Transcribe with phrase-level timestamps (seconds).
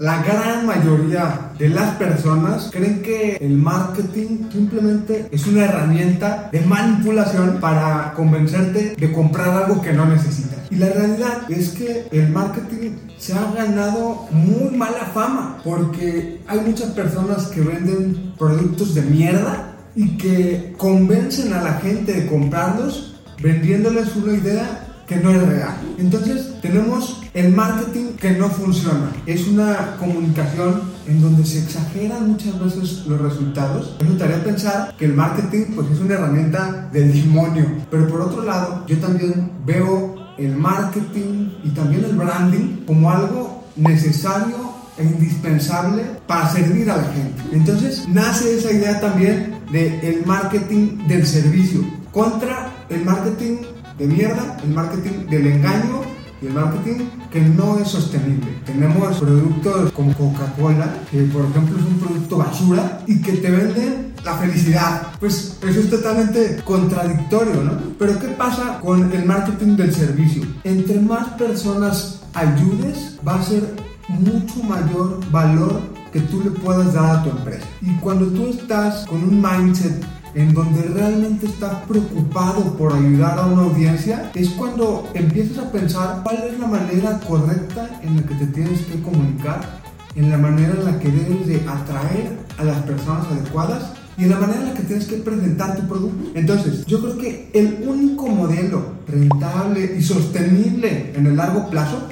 [0.00, 6.62] La gran mayoría de las personas creen que el marketing simplemente es una herramienta de
[6.62, 10.58] manipulación para convencerte de comprar algo que no necesitas.
[10.70, 16.60] Y la realidad es que el marketing se ha ganado muy mala fama porque hay
[16.60, 23.20] muchas personas que venden productos de mierda y que convencen a la gente de comprarlos
[23.42, 25.74] vendiéndoles una idea que no es real.
[25.98, 29.10] Entonces tenemos el marketing que no funciona.
[29.26, 33.96] Es una comunicación en donde se exageran muchas veces los resultados.
[34.00, 37.66] Me gustaría pensar que el marketing pues es una herramienta del demonio.
[37.90, 43.64] Pero por otro lado, yo también veo el marketing y también el branding como algo
[43.74, 47.42] necesario e indispensable para servir a la gente.
[47.50, 51.80] Entonces nace esa idea también el marketing del servicio
[52.12, 53.56] contra el marketing
[54.00, 56.00] de mierda, el marketing del engaño
[56.40, 58.50] y el marketing que no es sostenible.
[58.64, 64.14] Tenemos productos como Coca-Cola, que por ejemplo es un producto basura y que te venden
[64.24, 65.02] la felicidad.
[65.20, 67.72] Pues eso es totalmente contradictorio, ¿no?
[67.98, 70.44] Pero ¿qué pasa con el marketing del servicio?
[70.64, 73.76] Entre más personas ayudes, va a ser
[74.08, 75.78] mucho mayor valor
[76.10, 77.66] que tú le puedas dar a tu empresa.
[77.82, 80.02] Y cuando tú estás con un mindset
[80.34, 86.20] en donde realmente estás preocupado por ayudar a una audiencia, es cuando empiezas a pensar
[86.22, 89.80] cuál es la manera correcta en la que te tienes que comunicar,
[90.14, 94.30] en la manera en la que debes de atraer a las personas adecuadas y en
[94.30, 96.30] la manera en la que tienes que presentar tu producto.
[96.34, 102.08] Entonces, yo creo que el único modelo rentable y sostenible en el largo plazo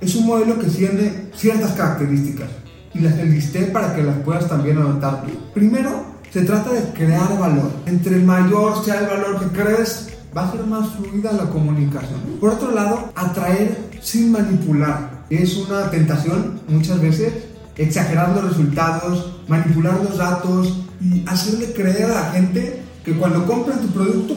[0.00, 2.48] es un modelo que tiene ciertas características
[2.94, 5.24] y las enlisté para que las puedas también anotar.
[5.54, 7.70] Primero, se trata de crear valor.
[7.86, 12.20] Entre mayor sea el valor que crees, va a ser más fluida la comunicación.
[12.40, 15.24] Por otro lado, atraer sin manipular.
[15.28, 17.32] Es una tentación muchas veces
[17.76, 23.80] exagerar los resultados, manipular los datos y hacerle creer a la gente que cuando compran
[23.80, 24.34] tu producto,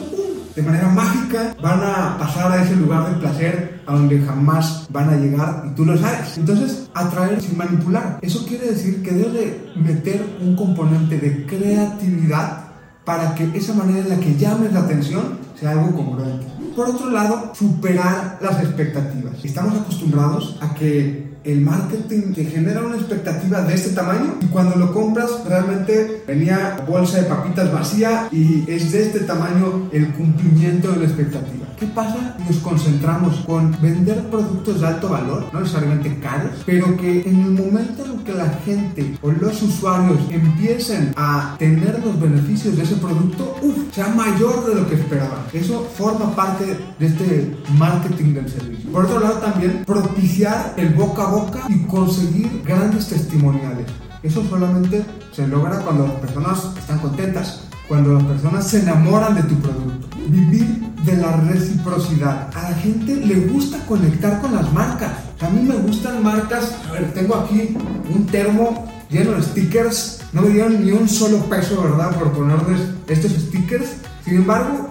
[0.56, 5.10] de manera mágica van a pasar a ese lugar de placer a donde jamás van
[5.10, 6.38] a llegar y tú lo sabes.
[6.38, 8.18] Entonces, atraer sin manipular.
[8.22, 12.64] Eso quiere decir que debe meter un componente de creatividad
[13.04, 16.46] para que esa manera en la que llames la atención sea algo congruente.
[16.76, 19.42] Por otro lado, superar las expectativas.
[19.42, 24.76] Estamos acostumbrados a que el marketing te genera una expectativa de este tamaño y cuando
[24.76, 30.90] lo compras realmente venía bolsa de papitas vacía y es de este tamaño el cumplimiento
[30.90, 31.66] de la expectativa.
[31.78, 37.20] ¿Qué pasa nos concentramos con vender productos de alto valor, no necesariamente caros, pero que
[37.20, 42.76] en el momento en que la gente o los usuarios empiecen a tener los beneficios
[42.76, 45.40] de ese producto, uf, sea mayor de lo que esperaban?
[45.52, 46.64] Eso forma parte
[46.98, 48.90] de este marketing del servicio.
[48.90, 53.86] Por otro lado también propiciar el boca a boca y conseguir grandes testimoniales.
[54.22, 59.42] Eso solamente se logra cuando las personas están contentas, cuando las personas se enamoran de
[59.44, 60.08] tu producto.
[60.28, 60.66] Vivir
[61.04, 62.50] de la reciprocidad.
[62.56, 65.12] A la gente le gusta conectar con las marcas.
[65.40, 66.76] A mí me gustan marcas.
[66.88, 67.76] A ver, tengo aquí
[68.12, 70.20] un termo lleno de stickers.
[70.32, 72.16] No me dieron ni un solo peso, ¿verdad?
[72.18, 73.88] Por ponerles estos stickers.
[74.24, 74.85] Sin embargo,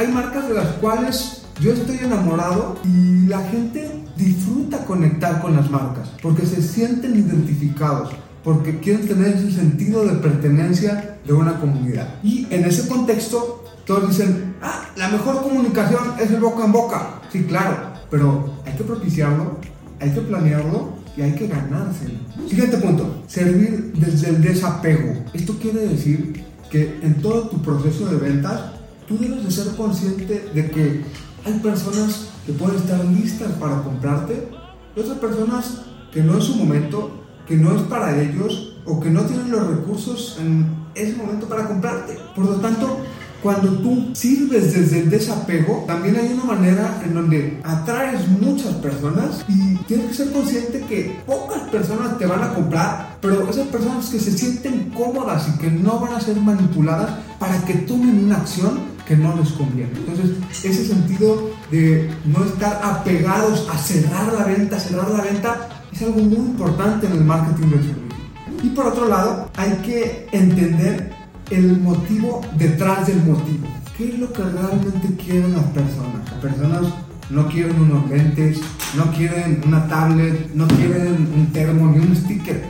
[0.00, 5.70] hay marcas de las cuales yo estoy enamorado y la gente disfruta conectar con las
[5.70, 8.08] marcas porque se sienten identificados
[8.42, 12.14] porque quieren tener ese sentido de pertenencia de una comunidad.
[12.22, 17.20] Y en ese contexto, todos dicen, ah, la mejor comunicación es el boca en boca.
[17.30, 19.58] Sí, claro, pero hay que propiciarlo,
[20.00, 22.14] hay que planearlo y hay que ganárselo.
[22.48, 25.12] Siguiente punto, servir desde el desapego.
[25.34, 28.79] Esto quiere decir que en todo tu proceso de ventas,
[29.10, 31.04] tú debes de ser consciente de que
[31.44, 34.48] hay personas que pueden estar listas para comprarte
[34.96, 35.82] y otras personas
[36.12, 37.10] que no es su momento
[37.46, 41.66] que no es para ellos o que no tienen los recursos en ese momento para
[41.66, 42.16] comprarte.
[42.36, 42.98] Por lo tanto,
[43.42, 49.44] cuando tú sirves desde el desapego, también hay una manera en donde atraes muchas personas
[49.48, 54.08] y tienes que ser consciente que pocas personas te van a comprar, pero esas personas
[54.10, 58.36] que se sienten cómodas y que no van a ser manipuladas para que tomen una
[58.36, 59.90] acción que no les conviene.
[59.96, 66.00] Entonces, ese sentido de no estar apegados a cerrar la venta, cerrar la venta, es
[66.02, 68.16] algo muy importante en el marketing del servicio.
[68.62, 71.12] Y por otro lado, hay que entender
[71.50, 73.66] el motivo detrás del motivo.
[73.98, 76.30] ¿Qué es lo que realmente quieren las personas?
[76.30, 76.82] Las personas
[77.30, 78.60] no quieren unos lentes,
[78.96, 82.62] no quieren una tablet, no quieren un termo ni un sticker.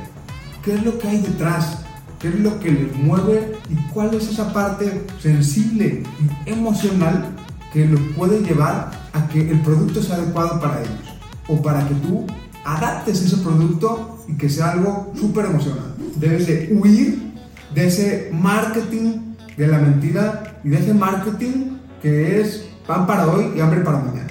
[0.65, 1.85] ¿Qué es lo que hay detrás?
[2.21, 7.31] ¿Qué es lo que les mueve y cuál es esa parte sensible y emocional
[7.73, 11.19] que los puede llevar a que el producto sea adecuado para ellos?
[11.49, 12.27] O para que tú
[12.63, 16.03] adaptes ese producto y que sea algo súper emocionante.
[16.17, 17.33] Debes de huir
[17.75, 23.53] de ese marketing de la mentira y de ese marketing que es pan para hoy
[23.57, 24.30] y hambre para mañana.